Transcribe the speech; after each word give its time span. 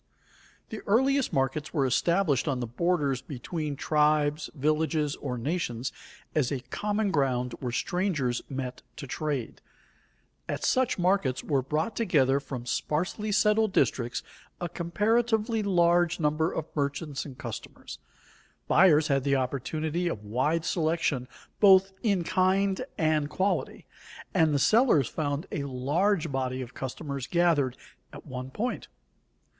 _The 0.69 0.81
earliest 0.87 1.31
markets 1.31 1.75
were 1.75 1.85
established 1.85 2.47
on 2.47 2.59
the 2.59 2.65
borders 2.65 3.21
between 3.21 3.75
tribes, 3.75 4.49
villages 4.55 5.15
or 5.17 5.37
nations 5.37 5.91
as 6.33 6.51
a 6.51 6.61
common 6.71 7.11
ground 7.11 7.53
where 7.59 7.71
strangers 7.71 8.41
met 8.49 8.81
to 8.95 9.05
trade. 9.05 9.61
At 10.49 10.63
such 10.63 10.97
markets 10.97 11.43
were 11.43 11.61
brought 11.61 11.95
together 11.95 12.39
from 12.39 12.65
sparsely 12.65 13.31
settled 13.31 13.73
districts 13.73 14.23
a 14.59 14.67
comparatively 14.67 15.61
large 15.61 16.19
number 16.19 16.51
of 16.51 16.65
merchants 16.75 17.23
and 17.23 17.37
customers. 17.37 17.99
Buyers 18.67 19.07
had 19.07 19.23
the 19.23 19.35
opportunity 19.35 20.07
of 20.07 20.25
wide 20.25 20.65
selection 20.65 21.27
both 21.59 21.93
in 22.01 22.23
kind 22.23 22.83
and 22.97 23.29
quality, 23.29 23.85
and 24.33 24.51
the 24.51 24.57
sellers 24.57 25.07
found 25.07 25.45
a 25.51 25.65
large 25.65 26.31
body 26.31 26.59
of 26.63 26.73
customers 26.73 27.27
gathered 27.27 27.77
at 28.11 28.25
one 28.25 28.49
point. 28.49 28.87